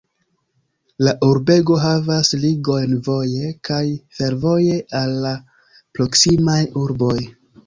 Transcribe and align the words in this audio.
La 1.07 1.11
urbego 1.27 1.77
havas 1.83 2.31
ligojn 2.45 2.95
voje 3.09 3.51
kaj 3.69 3.83
fervoje 4.21 4.81
al 5.03 5.15
la 5.27 5.37
proksimaj 6.01 6.61
urboj. 6.87 7.17